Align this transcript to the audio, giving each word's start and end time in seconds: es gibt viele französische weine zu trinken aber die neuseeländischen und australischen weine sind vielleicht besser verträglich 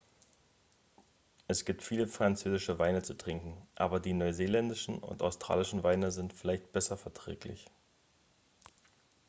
es 1.47 1.63
gibt 1.63 1.83
viele 1.83 2.07
französische 2.07 2.79
weine 2.79 3.03
zu 3.03 3.15
trinken 3.15 3.55
aber 3.75 3.99
die 3.99 4.13
neuseeländischen 4.13 4.97
und 4.97 5.21
australischen 5.21 5.83
weine 5.83 6.09
sind 6.11 6.33
vielleicht 6.33 6.71
besser 6.73 6.97
verträglich 6.97 7.67